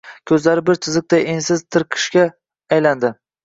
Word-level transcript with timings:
Ko‘zlari 0.29 0.63
bir 0.69 0.79
chiziqday 0.85 1.29
ensiz 1.35 1.63
tirqishga 1.77 2.27
aylandi. 2.77 3.17